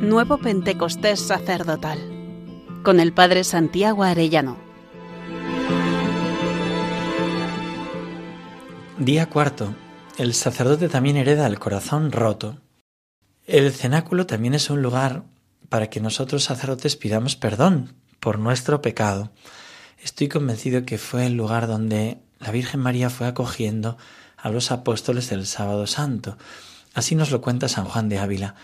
Nuevo 0.00 0.38
Pentecostés 0.38 1.18
Sacerdotal 1.18 1.98
con 2.84 3.00
el 3.00 3.12
Padre 3.12 3.42
Santiago 3.42 4.04
Arellano. 4.04 4.56
Día 8.96 9.28
cuarto. 9.28 9.74
El 10.16 10.34
sacerdote 10.34 10.88
también 10.88 11.16
hereda 11.16 11.48
el 11.48 11.58
corazón 11.58 12.12
roto. 12.12 12.58
El 13.44 13.72
cenáculo 13.72 14.24
también 14.24 14.54
es 14.54 14.70
un 14.70 14.82
lugar 14.82 15.24
para 15.68 15.90
que 15.90 16.00
nosotros 16.00 16.44
sacerdotes 16.44 16.94
pidamos 16.94 17.34
perdón 17.34 17.96
por 18.20 18.38
nuestro 18.38 18.80
pecado. 18.80 19.32
Estoy 20.00 20.28
convencido 20.28 20.86
que 20.86 20.98
fue 20.98 21.26
el 21.26 21.34
lugar 21.34 21.66
donde 21.66 22.18
la 22.38 22.52
Virgen 22.52 22.78
María 22.78 23.10
fue 23.10 23.26
acogiendo 23.26 23.98
a 24.36 24.48
los 24.50 24.70
apóstoles 24.70 25.28
del 25.28 25.44
sábado 25.44 25.88
santo. 25.88 26.38
Así 26.94 27.16
nos 27.16 27.32
lo 27.32 27.40
cuenta 27.40 27.66
San 27.66 27.84
Juan 27.84 28.08
de 28.08 28.20
Ávila. 28.20 28.54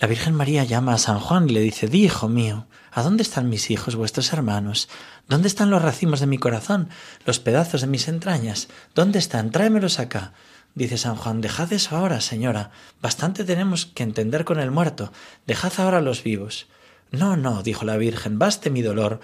La 0.00 0.06
Virgen 0.06 0.34
María 0.34 0.62
llama 0.62 0.94
a 0.94 0.98
San 0.98 1.18
Juan 1.18 1.50
y 1.50 1.52
le 1.52 1.60
dice, 1.60 1.88
Di, 1.88 2.04
hijo 2.04 2.28
mío, 2.28 2.68
¿a 2.92 3.02
dónde 3.02 3.24
están 3.24 3.48
mis 3.48 3.68
hijos, 3.68 3.96
vuestros 3.96 4.32
hermanos? 4.32 4.88
¿Dónde 5.26 5.48
están 5.48 5.70
los 5.70 5.82
racimos 5.82 6.20
de 6.20 6.28
mi 6.28 6.38
corazón, 6.38 6.88
los 7.24 7.40
pedazos 7.40 7.80
de 7.80 7.88
mis 7.88 8.06
entrañas? 8.06 8.68
¿Dónde 8.94 9.18
están? 9.18 9.50
Tráemelos 9.50 9.98
acá. 9.98 10.34
Dice 10.76 10.98
San 10.98 11.16
Juan, 11.16 11.40
dejad 11.40 11.72
eso 11.72 11.96
ahora, 11.96 12.20
señora. 12.20 12.70
Bastante 13.02 13.42
tenemos 13.42 13.86
que 13.86 14.04
entender 14.04 14.44
con 14.44 14.60
el 14.60 14.70
muerto. 14.70 15.12
Dejad 15.48 15.72
ahora 15.78 16.00
los 16.00 16.22
vivos. 16.22 16.68
No, 17.10 17.36
no, 17.36 17.64
dijo 17.64 17.84
la 17.84 17.96
Virgen, 17.96 18.38
baste 18.38 18.70
mi 18.70 18.82
dolor. 18.82 19.18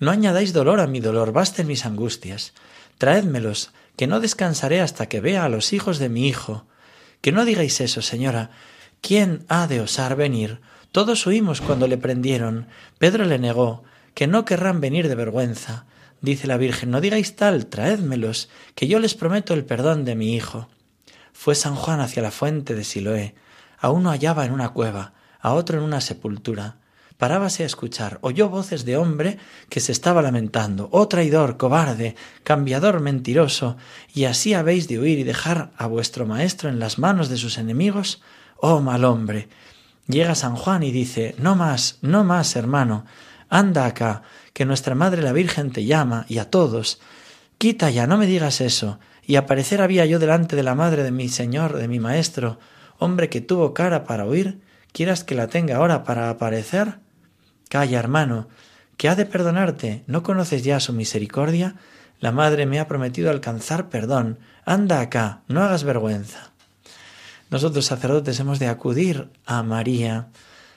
No 0.00 0.10
añadáis 0.10 0.52
dolor 0.52 0.80
a 0.80 0.88
mi 0.88 0.98
dolor, 0.98 1.30
basten 1.30 1.68
mis 1.68 1.86
angustias. 1.86 2.54
Traédmelos, 2.98 3.70
que 3.94 4.08
no 4.08 4.18
descansaré 4.18 4.80
hasta 4.80 5.06
que 5.06 5.20
vea 5.20 5.44
a 5.44 5.48
los 5.48 5.72
hijos 5.72 6.00
de 6.00 6.08
mi 6.08 6.26
hijo. 6.26 6.66
Que 7.20 7.30
no 7.30 7.44
digáis 7.44 7.80
eso, 7.80 8.02
señora. 8.02 8.50
¿Quién 9.00 9.44
ha 9.48 9.66
de 9.66 9.80
osar 9.80 10.16
venir? 10.16 10.60
Todos 10.92 11.26
huimos 11.26 11.60
cuando 11.60 11.86
le 11.86 11.98
prendieron. 11.98 12.66
Pedro 12.98 13.24
le 13.24 13.38
negó, 13.38 13.84
que 14.14 14.26
no 14.26 14.44
querrán 14.44 14.80
venir 14.80 15.08
de 15.08 15.14
vergüenza. 15.14 15.86
Dice 16.20 16.46
la 16.46 16.56
Virgen, 16.56 16.90
no 16.90 17.00
digáis 17.00 17.36
tal, 17.36 17.66
traédmelos, 17.66 18.48
que 18.74 18.88
yo 18.88 18.98
les 18.98 19.14
prometo 19.14 19.54
el 19.54 19.64
perdón 19.64 20.04
de 20.04 20.14
mi 20.14 20.34
hijo. 20.34 20.68
Fue 21.32 21.54
San 21.54 21.74
Juan 21.74 22.00
hacia 22.00 22.22
la 22.22 22.30
fuente 22.30 22.74
de 22.74 22.84
Siloé. 22.84 23.34
A 23.78 23.90
uno 23.90 24.10
hallaba 24.10 24.44
en 24.44 24.52
una 24.52 24.70
cueva, 24.70 25.14
a 25.40 25.54
otro 25.54 25.78
en 25.78 25.84
una 25.84 26.00
sepultura 26.00 26.78
parábase 27.18 27.64
a 27.64 27.66
escuchar, 27.66 28.18
oyó 28.22 28.48
voces 28.48 28.84
de 28.84 28.96
hombre 28.96 29.38
que 29.68 29.80
se 29.80 29.92
estaba 29.92 30.22
lamentando, 30.22 30.88
oh 30.92 31.08
traidor, 31.08 31.56
cobarde, 31.56 32.14
cambiador 32.44 33.00
mentiroso, 33.00 33.76
y 34.14 34.24
así 34.24 34.54
habéis 34.54 34.88
de 34.88 35.00
huir 35.00 35.18
y 35.18 35.24
dejar 35.24 35.72
a 35.76 35.86
vuestro 35.86 36.24
maestro 36.26 36.68
en 36.68 36.78
las 36.78 36.98
manos 36.98 37.28
de 37.28 37.36
sus 37.36 37.58
enemigos, 37.58 38.22
oh 38.58 38.80
mal 38.80 39.04
hombre. 39.04 39.48
Llega 40.06 40.34
San 40.34 40.56
Juan 40.56 40.82
y 40.82 40.92
dice, 40.92 41.34
no 41.38 41.54
más, 41.54 41.98
no 42.02 42.24
más, 42.24 42.56
hermano, 42.56 43.04
anda 43.48 43.86
acá, 43.86 44.22
que 44.52 44.64
nuestra 44.64 44.94
Madre 44.94 45.22
la 45.22 45.32
Virgen 45.32 45.70
te 45.70 45.84
llama, 45.84 46.24
y 46.28 46.38
a 46.38 46.50
todos. 46.50 47.00
Quita 47.58 47.90
ya, 47.90 48.06
no 48.06 48.16
me 48.16 48.26
digas 48.26 48.60
eso. 48.60 48.98
Y 49.26 49.36
aparecer 49.36 49.82
había 49.82 50.06
yo 50.06 50.18
delante 50.18 50.56
de 50.56 50.62
la 50.62 50.74
Madre 50.74 51.02
de 51.02 51.10
mi 51.10 51.28
Señor, 51.28 51.76
de 51.76 51.88
mi 51.88 52.00
Maestro, 52.00 52.58
hombre 52.98 53.28
que 53.28 53.40
tuvo 53.40 53.74
cara 53.74 54.04
para 54.04 54.24
huir, 54.24 54.60
¿quieras 54.92 55.24
que 55.24 55.34
la 55.34 55.48
tenga 55.48 55.76
ahora 55.76 56.04
para 56.04 56.30
aparecer? 56.30 57.00
Calla, 57.68 57.98
hermano, 57.98 58.48
que 58.96 59.08
ha 59.08 59.14
de 59.14 59.26
perdonarte. 59.26 60.02
¿No 60.06 60.22
conoces 60.22 60.64
ya 60.64 60.80
su 60.80 60.92
misericordia? 60.92 61.76
La 62.20 62.32
madre 62.32 62.66
me 62.66 62.80
ha 62.80 62.88
prometido 62.88 63.30
alcanzar 63.30 63.88
perdón. 63.88 64.38
Anda 64.64 65.00
acá, 65.00 65.42
no 65.48 65.62
hagas 65.62 65.84
vergüenza. 65.84 66.52
Nosotros 67.50 67.86
sacerdotes 67.86 68.38
hemos 68.40 68.58
de 68.58 68.68
acudir 68.68 69.30
a 69.46 69.62
María, 69.62 70.28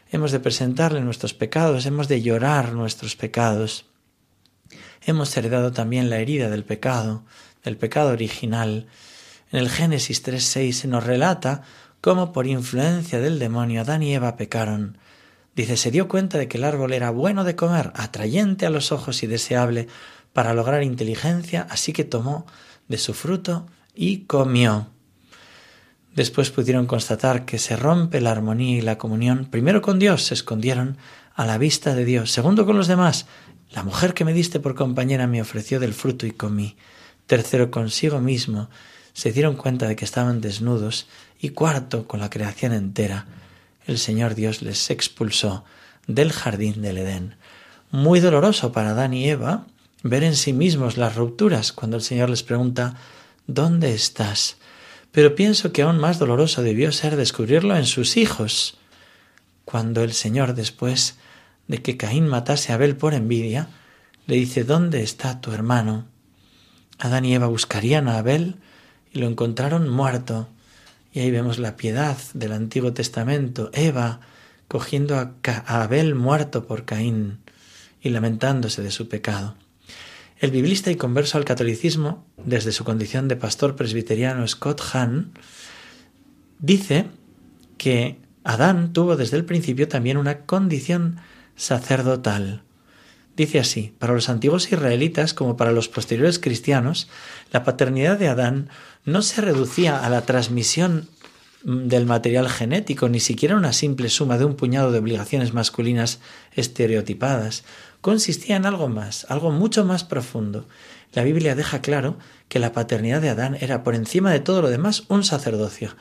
hemos 0.09 0.31
de 0.31 0.39
presentarle 0.39 1.01
nuestros 1.01 1.33
pecados, 1.33 1.85
hemos 1.85 2.07
de 2.07 2.21
llorar 2.21 2.73
nuestros 2.73 3.15
pecados. 3.15 3.85
Hemos 5.05 5.35
heredado 5.35 5.71
también 5.71 6.09
la 6.09 6.19
herida 6.19 6.49
del 6.49 6.63
pecado, 6.63 7.25
del 7.63 7.75
pecado 7.75 8.11
original. 8.11 8.87
En 9.51 9.59
el 9.59 9.69
Génesis 9.69 10.23
3.6 10.23 10.71
se 10.71 10.87
nos 10.87 11.03
relata 11.03 11.63
cómo 11.99 12.31
por 12.31 12.47
influencia 12.47 13.19
del 13.19 13.37
demonio 13.37 13.81
Adán 13.81 14.03
y 14.03 14.13
Eva 14.13 14.37
pecaron. 14.37 14.97
Dice, 15.55 15.75
se 15.75 15.91
dio 15.91 16.07
cuenta 16.07 16.37
de 16.37 16.47
que 16.47 16.57
el 16.57 16.63
árbol 16.63 16.93
era 16.93 17.09
bueno 17.09 17.43
de 17.43 17.57
comer, 17.57 17.91
atrayente 17.95 18.65
a 18.65 18.69
los 18.69 18.93
ojos 18.93 19.23
y 19.23 19.27
deseable 19.27 19.87
para 20.31 20.53
lograr 20.53 20.83
inteligencia, 20.83 21.67
así 21.69 21.91
que 21.91 22.05
tomó 22.05 22.45
de 22.87 22.97
su 22.97 23.13
fruto 23.13 23.67
y 23.93 24.19
comió. 24.19 24.87
Después 26.15 26.51
pudieron 26.51 26.87
constatar 26.87 27.45
que 27.45 27.57
se 27.57 27.75
rompe 27.75 28.19
la 28.19 28.31
armonía 28.31 28.77
y 28.77 28.81
la 28.81 28.97
comunión. 28.97 29.45
Primero 29.45 29.81
con 29.81 29.97
Dios 29.97 30.23
se 30.23 30.33
escondieron 30.33 30.97
a 31.35 31.45
la 31.45 31.57
vista 31.57 31.95
de 31.95 32.03
Dios. 32.03 32.31
Segundo 32.31 32.65
con 32.65 32.77
los 32.77 32.87
demás. 32.87 33.27
La 33.71 33.83
mujer 33.83 34.13
que 34.13 34.25
me 34.25 34.33
diste 34.33 34.59
por 34.59 34.75
compañera 34.75 35.27
me 35.27 35.41
ofreció 35.41 35.79
del 35.79 35.93
fruto 35.93 36.25
y 36.25 36.31
comí. 36.31 36.75
Tercero 37.27 37.71
consigo 37.71 38.19
mismo 38.19 38.69
se 39.13 39.31
dieron 39.31 39.55
cuenta 39.55 39.87
de 39.87 39.95
que 39.95 40.05
estaban 40.05 40.41
desnudos. 40.41 41.07
Y 41.39 41.49
cuarto 41.49 42.07
con 42.07 42.19
la 42.19 42.29
creación 42.29 42.73
entera 42.73 43.25
el 43.87 43.97
Señor 43.97 44.35
Dios 44.35 44.61
les 44.61 44.89
expulsó 44.89 45.63
del 46.07 46.31
jardín 46.31 46.81
del 46.81 46.99
Edén. 46.99 47.35
Muy 47.89 48.19
doloroso 48.19 48.71
para 48.71 48.91
Adán 48.91 49.13
y 49.13 49.29
Eva 49.29 49.65
ver 50.03 50.23
en 50.23 50.35
sí 50.35 50.53
mismos 50.53 50.97
las 50.97 51.15
rupturas 51.15 51.71
cuando 51.71 51.97
el 51.97 52.03
Señor 52.03 52.29
les 52.29 52.43
pregunta 52.43 52.95
¿Dónde 53.47 53.93
estás? 53.93 54.57
Pero 55.11 55.35
pienso 55.35 55.73
que 55.73 55.81
aún 55.81 55.97
más 55.97 56.19
doloroso 56.19 56.63
debió 56.63 56.91
ser 56.91 57.15
descubrirlo 57.15 57.75
en 57.75 57.85
sus 57.85 58.17
hijos, 58.17 58.77
cuando 59.65 60.03
el 60.03 60.13
Señor, 60.13 60.53
después 60.53 61.17
de 61.67 61.81
que 61.81 61.97
Caín 61.97 62.27
matase 62.27 62.71
a 62.71 62.75
Abel 62.75 62.95
por 62.95 63.13
envidia, 63.13 63.69
le 64.27 64.35
dice 64.35 64.63
¿Dónde 64.63 65.03
está 65.03 65.41
tu 65.41 65.51
hermano? 65.51 66.05
Adán 66.99 67.25
y 67.25 67.33
Eva 67.33 67.47
buscarían 67.47 68.07
a 68.07 68.17
Abel 68.17 68.55
y 69.11 69.19
lo 69.19 69.27
encontraron 69.27 69.89
muerto. 69.89 70.47
Y 71.13 71.19
ahí 71.19 71.31
vemos 71.31 71.59
la 71.59 71.75
piedad 71.75 72.17
del 72.33 72.53
Antiguo 72.53 72.93
Testamento, 72.93 73.69
Eva 73.73 74.21
cogiendo 74.67 75.17
a, 75.17 75.33
Abel 75.65 76.15
muerto 76.15 76.65
por 76.65 76.85
Caín 76.85 77.39
y 78.01 78.09
lamentándose 78.09 78.81
de 78.81 78.91
su 78.91 79.09
pecado. 79.09 79.55
El 80.41 80.49
biblista 80.49 80.89
y 80.89 80.95
converso 80.95 81.37
al 81.37 81.45
catolicismo, 81.45 82.25
desde 82.43 82.71
su 82.71 82.83
condición 82.83 83.27
de 83.27 83.35
pastor 83.35 83.75
presbiteriano 83.75 84.47
Scott 84.47 84.81
Hahn, 84.91 85.33
dice 86.57 87.05
que 87.77 88.17
Adán 88.43 88.91
tuvo 88.91 89.17
desde 89.17 89.37
el 89.37 89.45
principio 89.45 89.87
también 89.87 90.17
una 90.17 90.39
condición 90.47 91.17
sacerdotal. 91.55 92.63
Dice 93.37 93.59
así, 93.59 93.93
para 93.99 94.15
los 94.15 94.29
antiguos 94.29 94.71
israelitas 94.71 95.35
como 95.35 95.57
para 95.57 95.71
los 95.71 95.89
posteriores 95.89 96.39
cristianos, 96.39 97.07
la 97.51 97.63
paternidad 97.63 98.17
de 98.17 98.27
Adán 98.27 98.69
no 99.05 99.21
se 99.21 99.41
reducía 99.41 100.03
a 100.03 100.09
la 100.09 100.25
transmisión 100.25 101.07
del 101.63 102.05
material 102.05 102.49
genético, 102.49 103.09
ni 103.09 103.19
siquiera 103.19 103.55
una 103.55 103.73
simple 103.73 104.09
suma 104.09 104.37
de 104.37 104.45
un 104.45 104.55
puñado 104.55 104.91
de 104.91 104.99
obligaciones 104.99 105.53
masculinas 105.53 106.19
estereotipadas. 106.53 107.63
Consistía 108.01 108.55
en 108.55 108.65
algo 108.65 108.87
más, 108.87 109.25
algo 109.29 109.51
mucho 109.51 109.85
más 109.85 110.03
profundo. 110.03 110.67
La 111.13 111.23
Biblia 111.23 111.55
deja 111.55 111.81
claro 111.81 112.17
que 112.47 112.59
la 112.59 112.71
paternidad 112.71 113.21
de 113.21 113.29
Adán 113.29 113.57
era 113.59 113.83
por 113.83 113.95
encima 113.95 114.31
de 114.31 114.39
todo 114.39 114.61
lo 114.61 114.69
demás 114.69 115.03
un 115.07 115.23
sacerdocio. 115.23 115.95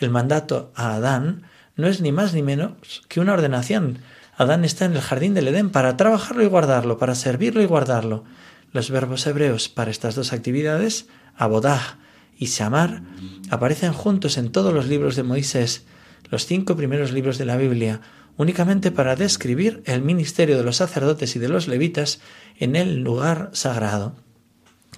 El 0.00 0.10
mandato 0.10 0.72
a 0.74 0.94
Adán 0.94 1.42
no 1.76 1.88
es 1.88 2.00
ni 2.00 2.12
más 2.12 2.34
ni 2.34 2.42
menos 2.42 3.02
que 3.08 3.20
una 3.20 3.32
ordenación. 3.32 3.98
Adán 4.36 4.64
está 4.64 4.84
en 4.84 4.94
el 4.94 5.00
jardín 5.00 5.34
del 5.34 5.48
Edén 5.48 5.70
para 5.70 5.96
trabajarlo 5.96 6.42
y 6.42 6.46
guardarlo, 6.46 6.98
para 6.98 7.14
servirlo 7.14 7.62
y 7.62 7.66
guardarlo. 7.66 8.24
Los 8.72 8.90
verbos 8.90 9.26
hebreos 9.26 9.68
para 9.68 9.90
estas 9.90 10.14
dos 10.14 10.32
actividades, 10.32 11.06
abodah 11.36 11.98
y 12.38 12.46
Shamar 12.46 13.02
aparecen 13.50 13.92
juntos 13.92 14.36
en 14.38 14.52
todos 14.52 14.72
los 14.72 14.86
libros 14.86 15.16
de 15.16 15.22
Moisés, 15.22 15.84
los 16.30 16.46
cinco 16.46 16.76
primeros 16.76 17.12
libros 17.12 17.38
de 17.38 17.46
la 17.46 17.56
Biblia, 17.56 18.00
únicamente 18.36 18.90
para 18.90 19.16
describir 19.16 19.82
el 19.86 20.02
ministerio 20.02 20.56
de 20.56 20.64
los 20.64 20.76
sacerdotes 20.76 21.36
y 21.36 21.38
de 21.38 21.48
los 21.48 21.68
levitas 21.68 22.20
en 22.58 22.76
el 22.76 23.02
lugar 23.02 23.50
sagrado. 23.52 24.14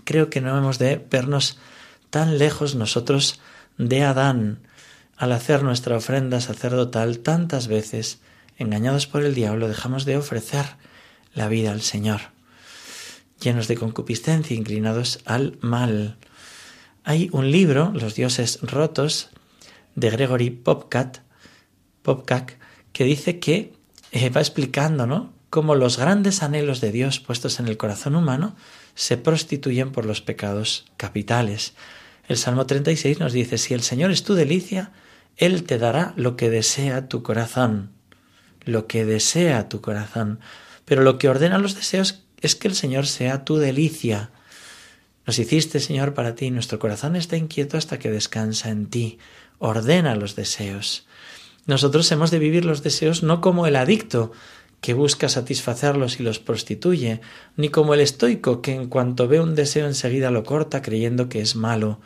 Creo 0.05 0.31
que 0.31 0.41
no 0.41 0.57
hemos 0.57 0.79
de 0.79 1.05
vernos 1.11 1.59
tan 2.11 2.39
lejos 2.39 2.75
nosotros 2.75 3.41
de 3.77 4.03
Adán 4.03 4.61
al 5.17 5.33
hacer 5.33 5.63
nuestra 5.63 5.97
ofrenda 5.97 6.41
sacerdotal 6.41 7.19
tantas 7.19 7.67
veces, 7.67 8.21
engañados 8.57 9.07
por 9.07 9.25
el 9.25 9.35
diablo, 9.35 9.69
dejamos 9.69 10.05
de 10.05 10.17
ofrecer 10.17 10.65
la 11.35 11.49
vida 11.49 11.73
al 11.73 11.83
Señor, 11.83 12.21
llenos 13.41 13.67
de 13.69 13.77
concupiscencia, 13.77 14.57
inclinados 14.57 15.21
al 15.25 15.59
mal. 15.61 16.17
Hay 17.09 17.31
un 17.33 17.51
libro, 17.51 17.91
Los 17.95 18.17
dioses 18.17 18.59
rotos, 18.61 19.31
de 19.95 20.11
Gregory 20.11 20.51
Popcat, 20.51 21.21
Popcak, 22.03 22.59
que 22.93 23.05
dice 23.05 23.39
que 23.39 23.73
eh, 24.13 24.29
va 24.29 24.43
explicando, 24.43 25.07
¿no? 25.07 25.33
Cómo 25.49 25.75
los 25.75 25.97
grandes 25.97 26.43
anhelos 26.43 26.83
de 26.83 26.93
Dios 26.93 27.19
puestos 27.19 27.61
en 27.61 27.69
el 27.69 27.79
corazón 27.79 28.15
humano 28.15 28.57
se 28.95 29.17
prostituyen 29.17 29.91
por 29.91 30.05
los 30.05 30.21
pecados 30.21 30.85
capitales. 30.99 31.73
El 32.27 32.37
Salmo 32.37 32.67
36 32.67 33.21
nos 33.21 33.33
dice, 33.33 33.57
si 33.57 33.73
el 33.73 33.81
Señor 33.81 34.11
es 34.11 34.23
tu 34.23 34.35
delicia, 34.35 34.93
Él 35.39 35.63
te 35.65 35.79
dará 35.79 36.13
lo 36.15 36.37
que 36.37 36.51
desea 36.51 37.09
tu 37.09 37.23
corazón. 37.23 37.91
lo 38.67 38.87
que 38.87 39.07
desea 39.07 39.71
tu 39.71 39.81
corazón. 39.81 40.41
Pero 40.85 41.01
lo 41.01 41.17
que 41.17 41.31
ordena 41.31 41.57
los 41.57 41.75
deseos 41.75 42.25
es 42.43 42.55
que 42.55 42.69
el 42.69 42.75
Señor 42.75 43.07
sea 43.07 43.47
tu 43.47 43.57
delicia. 43.57 44.31
Nos 45.29 45.39
hiciste, 45.39 45.79
Señor, 45.79 46.15
para 46.15 46.35
ti, 46.35 46.51
nuestro 46.51 46.79
corazón 46.79 47.15
está 47.15 47.37
inquieto 47.37 47.77
hasta 47.77 47.99
que 47.99 48.11
descansa 48.11 48.71
en 48.71 48.87
ti. 48.87 49.19
Ordena 49.59 50.15
los 50.15 50.37
deseos. 50.37 51.07
Nosotros 51.67 52.11
hemos 52.13 52.31
de 52.31 52.39
vivir 52.39 52.65
los 52.65 52.83
deseos 52.83 53.23
no 53.23 53.43
como 53.43 53.67
el 53.67 53.77
adicto, 53.77 54.33
que 54.81 54.95
busca 54.95 55.29
satisfacerlos 55.29 56.19
y 56.19 56.23
los 56.23 56.39
prostituye, 56.39 57.21
ni 57.59 57.69
como 57.69 57.93
el 57.93 58.01
estoico 58.01 58.63
que 58.63 58.75
en 58.75 58.89
cuanto 58.89 59.29
ve 59.29 59.39
un 59.39 59.55
deseo 59.55 59.87
enseguida 59.87 60.31
lo 60.31 60.45
corta 60.45 60.81
creyendo 60.81 61.29
que 61.29 61.43
es 61.43 61.57
malo. 61.57 62.01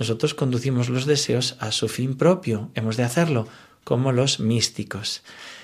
Nosotros 0.00 0.34
conducimos 0.34 0.88
los 0.88 1.06
deseos 1.06 1.54
a 1.60 1.70
su 1.70 1.86
fin 1.86 2.16
propio, 2.16 2.72
hemos 2.74 2.96
de 2.96 3.04
hacerlo 3.04 3.46
como 3.84 4.10
los 4.10 4.40
místicos. 4.40 5.22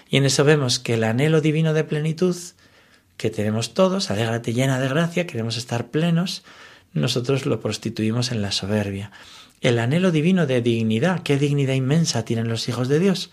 Y 0.09 0.19
en 0.19 0.25
eso 0.25 0.45
vemos 0.45 0.79
que 0.79 0.95
el 0.95 1.03
anhelo 1.03 1.41
divino 1.41 1.75
de 1.75 1.83
plenitud 1.83 2.37
que 3.17 3.31
tenemos 3.31 3.75
todos, 3.75 4.13
alégrate 4.13 4.53
llena 4.53 4.79
de 4.79 4.89
gracia, 4.89 5.27
queremos 5.27 5.57
estar 5.57 5.91
plenos, 5.91 6.45
nosotros 6.95 7.47
lo 7.47 7.61
prostituimos 7.61 8.33
en 8.33 8.43
la 8.43 8.53
soberbia. 8.53 9.11
El 9.61 9.79
anhelo 9.79 10.11
divino 10.11 10.47
de 10.47 10.61
dignidad, 10.61 11.23
qué 11.23 11.39
dignidad 11.39 11.75
inmensa 11.75 12.25
tienen 12.25 12.49
los 12.49 12.69
hijos 12.69 12.89
de 12.89 12.99
Dios, 12.99 13.31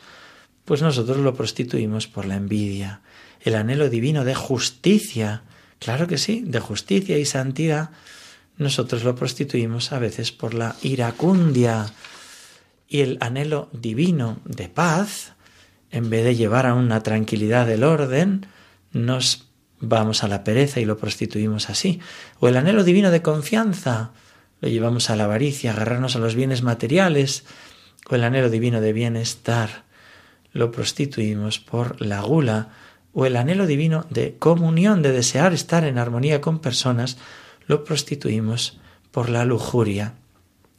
pues 0.65 0.81
nosotros 0.81 1.17
lo 1.17 1.33
prostituimos 1.33 2.07
por 2.07 2.25
la 2.25 2.35
envidia. 2.35 3.01
El 3.41 3.55
anhelo 3.55 3.89
divino 3.89 4.23
de 4.23 4.35
justicia, 4.35 5.43
claro 5.79 6.07
que 6.07 6.17
sí, 6.17 6.43
de 6.45 6.59
justicia 6.59 7.17
y 7.17 7.25
santidad, 7.25 7.89
nosotros 8.57 9.03
lo 9.03 9.15
prostituimos 9.15 9.91
a 9.91 9.99
veces 9.99 10.31
por 10.31 10.53
la 10.53 10.75
iracundia. 10.83 11.91
Y 12.87 12.99
el 12.99 13.17
anhelo 13.21 13.69
divino 13.71 14.39
de 14.45 14.69
paz, 14.69 15.33
en 15.91 16.09
vez 16.09 16.23
de 16.23 16.35
llevar 16.35 16.67
a 16.67 16.75
una 16.75 17.01
tranquilidad 17.01 17.65
del 17.65 17.83
orden, 17.83 18.45
nos 18.91 19.48
vamos 19.79 20.23
a 20.23 20.27
la 20.27 20.43
pereza 20.43 20.79
y 20.79 20.85
lo 20.85 20.97
prostituimos 20.97 21.69
así. 21.69 21.99
O 22.39 22.47
el 22.47 22.57
anhelo 22.57 22.83
divino 22.83 23.11
de 23.11 23.21
confianza, 23.21 24.11
lo 24.61 24.69
llevamos 24.69 25.09
a 25.09 25.15
la 25.15 25.25
avaricia, 25.25 25.71
agarrarnos 25.71 26.15
a 26.15 26.19
los 26.19 26.35
bienes 26.35 26.63
materiales. 26.63 27.45
O 28.09 28.15
el 28.15 28.23
anhelo 28.23 28.49
divino 28.49 28.81
de 28.81 28.93
bienestar, 28.93 29.83
lo 30.51 30.71
prostituimos 30.71 31.59
por 31.59 32.01
la 32.01 32.21
gula 32.21 32.69
o 33.13 33.25
el 33.25 33.37
anhelo 33.37 33.65
divino 33.65 34.05
de 34.09 34.35
comunión, 34.37 35.01
de 35.01 35.11
desear 35.11 35.53
estar 35.53 35.83
en 35.83 35.97
armonía 35.97 36.41
con 36.41 36.59
personas, 36.59 37.17
lo 37.67 37.83
prostituimos 37.83 38.79
por 39.11 39.29
la 39.29 39.45
lujuria. 39.45 40.13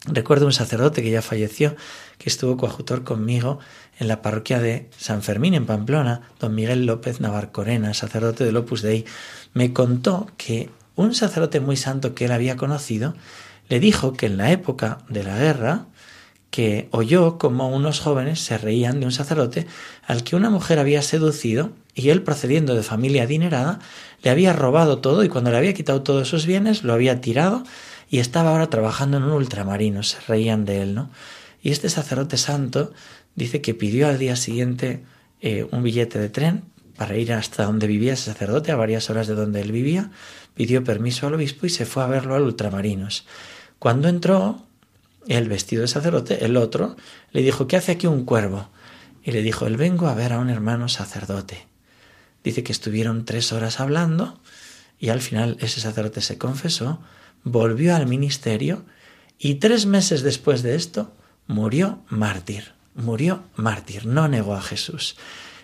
Recuerdo 0.06 0.46
un 0.46 0.52
sacerdote 0.52 1.02
que 1.02 1.10
ya 1.10 1.20
falleció, 1.20 1.76
que 2.16 2.30
estuvo 2.30 2.56
coadjutor 2.56 3.04
conmigo 3.04 3.58
en 3.98 4.08
la 4.08 4.22
parroquia 4.22 4.58
de 4.58 4.88
San 4.96 5.22
Fermín 5.22 5.52
en 5.52 5.66
Pamplona, 5.66 6.22
don 6.38 6.54
Miguel 6.54 6.86
López 6.86 7.20
Navarcorena, 7.20 7.92
sacerdote 7.92 8.44
del 8.44 8.56
Opus 8.56 8.80
Dei, 8.80 9.04
me 9.52 9.74
contó 9.74 10.30
que 10.38 10.70
un 10.96 11.14
sacerdote 11.14 11.60
muy 11.60 11.76
santo 11.76 12.14
que 12.14 12.24
él 12.24 12.32
había 12.32 12.56
conocido 12.56 13.14
le 13.68 13.78
dijo 13.78 14.14
que 14.14 14.26
en 14.26 14.38
la 14.38 14.50
época 14.50 14.98
de 15.08 15.22
la 15.22 15.36
guerra 15.36 15.86
que 16.50 16.88
oyó 16.90 17.38
como 17.38 17.68
unos 17.68 18.00
jóvenes 18.00 18.40
se 18.40 18.58
reían 18.58 19.00
de 19.00 19.06
un 19.06 19.12
sacerdote 19.12 19.66
al 20.06 20.24
que 20.24 20.34
una 20.34 20.50
mujer 20.50 20.78
había 20.78 21.02
seducido 21.02 21.72
y 21.94 22.08
él, 22.10 22.22
procediendo 22.22 22.74
de 22.74 22.82
familia 22.82 23.24
adinerada, 23.24 23.80
le 24.22 24.30
había 24.30 24.52
robado 24.52 24.98
todo 24.98 25.24
y 25.24 25.28
cuando 25.28 25.50
le 25.50 25.58
había 25.58 25.74
quitado 25.74 26.02
todos 26.02 26.28
sus 26.28 26.46
bienes 26.46 26.84
lo 26.84 26.92
había 26.92 27.20
tirado 27.20 27.64
y 28.10 28.18
estaba 28.18 28.50
ahora 28.50 28.68
trabajando 28.68 29.16
en 29.16 29.22
un 29.22 29.32
ultramarino. 29.32 30.02
Se 30.02 30.20
reían 30.26 30.64
de 30.64 30.82
él, 30.82 30.94
¿no? 30.94 31.10
Y 31.62 31.70
este 31.70 31.88
sacerdote 31.88 32.36
santo 32.36 32.92
dice 33.36 33.60
que 33.60 33.74
pidió 33.74 34.08
al 34.08 34.18
día 34.18 34.34
siguiente 34.34 35.04
eh, 35.40 35.66
un 35.70 35.82
billete 35.82 36.18
de 36.18 36.28
tren 36.28 36.64
para 36.96 37.16
ir 37.16 37.32
hasta 37.32 37.64
donde 37.64 37.86
vivía 37.86 38.14
ese 38.14 38.24
sacerdote, 38.24 38.72
a 38.72 38.76
varias 38.76 39.08
horas 39.08 39.26
de 39.26 39.34
donde 39.34 39.60
él 39.60 39.72
vivía, 39.72 40.10
pidió 40.54 40.84
permiso 40.84 41.26
al 41.26 41.34
obispo 41.34 41.66
y 41.66 41.70
se 41.70 41.86
fue 41.86 42.02
a 42.02 42.08
verlo 42.08 42.34
al 42.34 42.42
ultramarinos. 42.42 43.26
Cuando 43.78 44.08
entró, 44.08 44.66
el 45.28 45.48
vestido 45.48 45.82
de 45.82 45.88
sacerdote, 45.88 46.44
el 46.44 46.56
otro, 46.56 46.96
le 47.32 47.42
dijo, 47.42 47.66
¿qué 47.66 47.76
hace 47.76 47.92
aquí 47.92 48.06
un 48.06 48.24
cuervo? 48.24 48.68
Y 49.22 49.30
le 49.32 49.42
dijo, 49.42 49.66
él 49.66 49.76
vengo 49.76 50.08
a 50.08 50.14
ver 50.14 50.32
a 50.32 50.38
un 50.38 50.50
hermano 50.50 50.88
sacerdote. 50.88 51.66
Dice 52.42 52.62
que 52.62 52.72
estuvieron 52.72 53.24
tres 53.24 53.52
horas 53.52 53.80
hablando 53.80 54.40
y 54.98 55.10
al 55.10 55.20
final 55.20 55.56
ese 55.60 55.80
sacerdote 55.80 56.20
se 56.20 56.38
confesó, 56.38 57.00
volvió 57.44 57.96
al 57.96 58.06
ministerio 58.06 58.84
y 59.38 59.56
tres 59.56 59.86
meses 59.86 60.22
después 60.22 60.62
de 60.62 60.74
esto 60.74 61.12
murió 61.46 62.00
mártir. 62.08 62.72
Murió 62.94 63.42
mártir, 63.56 64.06
no 64.06 64.28
negó 64.28 64.54
a 64.54 64.62
Jesús. 64.62 65.16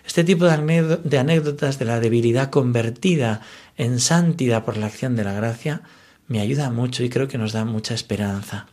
Este 0.05 0.23
tipo 0.23 0.45
de 0.45 1.17
anécdotas 1.19 1.77
de 1.79 1.85
la 1.85 1.99
debilidad 1.99 2.49
convertida 2.49 3.41
en 3.75 3.99
santidad 3.99 4.63
por 4.63 4.77
la 4.77 4.85
acción 4.85 5.15
de 5.15 5.25
la 5.25 5.33
gracia 5.33 5.81
me 6.27 6.39
ayuda 6.39 6.69
mucho 6.71 7.03
y 7.03 7.09
creo 7.09 7.27
que 7.27 7.37
nos 7.37 7.53
da 7.53 7.65
mucha 7.65 7.93
esperanza. 7.93 8.67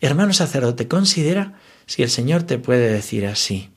Hermano 0.00 0.32
sacerdote, 0.32 0.88
considera 0.88 1.54
si 1.86 2.02
el 2.02 2.10
Señor 2.10 2.44
te 2.44 2.58
puede 2.58 2.90
decir 2.90 3.26
así. 3.26 3.70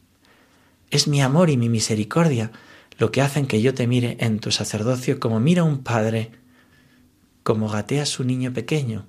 Es 0.91 1.07
mi 1.07 1.21
amor 1.21 1.49
y 1.49 1.57
mi 1.57 1.69
misericordia 1.69 2.51
lo 2.97 3.11
que 3.11 3.21
hacen 3.21 3.47
que 3.47 3.61
yo 3.61 3.73
te 3.73 3.87
mire 3.87 4.17
en 4.19 4.39
tu 4.39 4.51
sacerdocio 4.51 5.19
como 5.19 5.39
mira 5.39 5.63
un 5.63 5.83
padre, 5.83 6.31
como 7.43 7.69
gatea 7.69 8.05
su 8.05 8.23
niño 8.23 8.53
pequeño. 8.53 9.05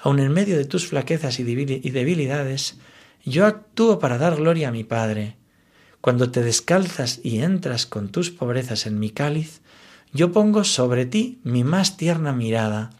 Aun 0.00 0.20
en 0.20 0.32
medio 0.32 0.56
de 0.56 0.66
tus 0.66 0.86
flaquezas 0.86 1.40
y 1.40 1.44
debilidades, 1.44 2.76
yo 3.24 3.46
actúo 3.46 3.98
para 3.98 4.18
dar 4.18 4.36
gloria 4.36 4.68
a 4.68 4.72
mi 4.72 4.84
Padre. 4.84 5.36
Cuando 6.00 6.30
te 6.30 6.42
descalzas 6.42 7.20
y 7.22 7.40
entras 7.40 7.86
con 7.86 8.10
tus 8.10 8.30
pobrezas 8.30 8.86
en 8.86 8.98
mi 8.98 9.10
cáliz, 9.10 9.62
yo 10.12 10.30
pongo 10.30 10.62
sobre 10.64 11.06
ti 11.06 11.40
mi 11.42 11.64
más 11.64 11.96
tierna 11.96 12.32
mirada, 12.32 12.90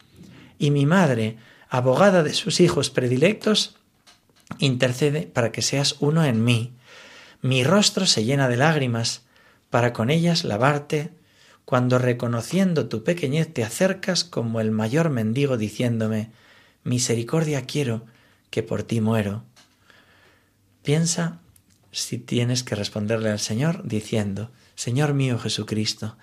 y 0.58 0.70
mi 0.70 0.86
madre, 0.86 1.36
abogada 1.68 2.22
de 2.22 2.32
sus 2.32 2.60
hijos 2.60 2.88
predilectos, 2.88 3.76
intercede 4.58 5.22
para 5.22 5.52
que 5.52 5.62
seas 5.62 5.96
uno 6.00 6.24
en 6.24 6.42
mí. 6.42 6.72
Mi 7.42 7.62
rostro 7.64 8.06
se 8.06 8.24
llena 8.24 8.48
de 8.48 8.56
lágrimas 8.56 9.22
para 9.68 9.92
con 9.92 10.08
ellas 10.08 10.44
lavarte, 10.44 11.10
cuando 11.64 11.98
reconociendo 11.98 12.88
tu 12.88 13.04
pequeñez 13.04 13.52
te 13.52 13.64
acercas 13.64 14.24
como 14.24 14.60
el 14.60 14.70
mayor 14.70 15.10
mendigo 15.10 15.56
diciéndome, 15.56 16.30
misericordia 16.82 17.62
quiero, 17.62 18.04
que 18.50 18.62
por 18.62 18.82
ti 18.82 19.00
muero. 19.00 19.42
Piensa 20.82 21.40
si 21.90 22.18
tienes 22.18 22.62
que 22.62 22.74
responderle 22.74 23.30
al 23.30 23.40
Señor 23.40 23.82
diciendo, 23.84 24.50
Señor 24.74 25.14
mío 25.14 25.38
Jesucristo, 25.38 26.16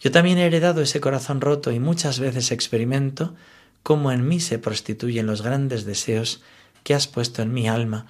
yo 0.00 0.10
también 0.10 0.38
he 0.38 0.46
heredado 0.46 0.82
ese 0.82 1.00
corazón 1.00 1.40
roto 1.40 1.72
y 1.72 1.80
muchas 1.80 2.20
veces 2.20 2.52
experimento 2.52 3.34
cómo 3.82 4.12
en 4.12 4.26
mí 4.26 4.40
se 4.40 4.58
prostituyen 4.58 5.26
los 5.26 5.42
grandes 5.42 5.84
deseos 5.84 6.42
que 6.84 6.94
has 6.94 7.06
puesto 7.06 7.42
en 7.42 7.52
mi 7.52 7.68
alma, 7.68 8.06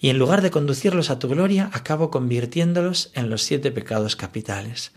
y 0.00 0.10
en 0.10 0.18
lugar 0.18 0.42
de 0.42 0.50
conducirlos 0.50 1.10
a 1.10 1.18
tu 1.18 1.28
gloria, 1.28 1.70
acabo 1.72 2.10
convirtiéndolos 2.10 3.10
en 3.14 3.30
los 3.30 3.42
siete 3.42 3.72
pecados 3.72 4.14
capitales. 4.14 4.92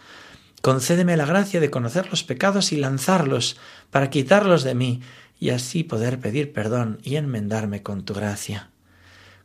Concédeme 0.61 1.17
la 1.17 1.25
gracia 1.25 1.59
de 1.59 1.71
conocer 1.71 2.09
los 2.09 2.23
pecados 2.23 2.71
y 2.71 2.77
lanzarlos 2.77 3.57
para 3.89 4.09
quitarlos 4.09 4.63
de 4.63 4.75
mí, 4.75 5.01
y 5.39 5.49
así 5.49 5.83
poder 5.83 6.19
pedir 6.19 6.53
perdón 6.53 6.99
y 7.03 7.15
enmendarme 7.15 7.81
con 7.81 8.05
tu 8.05 8.13
gracia. 8.13 8.69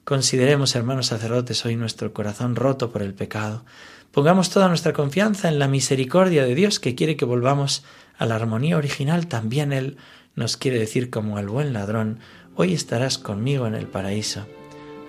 Consideremos, 0.05 0.77
hermanos 0.77 1.07
sacerdotes, 1.07 1.65
hoy 1.65 1.75
nuestro 1.75 2.13
corazón 2.13 2.55
roto 2.55 2.93
por 2.93 3.03
el 3.03 3.15
pecado. 3.15 3.65
Pongamos 4.13 4.51
toda 4.51 4.69
nuestra 4.69 4.93
confianza 4.93 5.49
en 5.49 5.59
la 5.59 5.69
misericordia 5.69 6.45
de 6.45 6.55
Dios 6.55 6.79
que 6.79 6.95
quiere 6.95 7.17
que 7.17 7.25
volvamos 7.25 7.83
a 8.19 8.27
la 8.27 8.37
armonía 8.37 8.77
original. 8.77 9.27
También 9.27 9.73
Él 9.73 9.97
nos 10.35 10.59
quiere 10.59 10.79
decir 10.79 11.09
como 11.09 11.39
al 11.39 11.49
buen 11.49 11.73
ladrón, 11.73 12.21
hoy 12.55 12.75
estarás 12.75 13.17
conmigo 13.17 13.67
en 13.67 13.75
el 13.75 13.87
paraíso. 13.87 14.47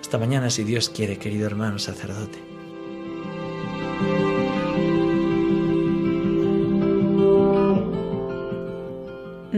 Hasta 0.00 0.18
mañana 0.18 0.48
si 0.48 0.64
Dios 0.64 0.88
quiere, 0.88 1.18
querido 1.18 1.46
hermano 1.46 1.78
sacerdote. 1.78 2.38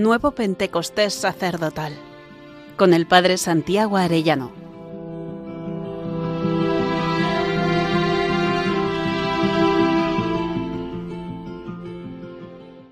Nuevo 0.00 0.30
Pentecostés 0.30 1.12
sacerdotal 1.12 1.92
con 2.78 2.94
el 2.94 3.06
Padre 3.06 3.36
Santiago 3.36 3.98
Arellano. 3.98 4.59